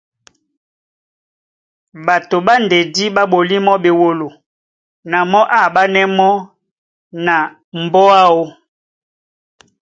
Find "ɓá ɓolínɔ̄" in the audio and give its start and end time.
3.15-3.65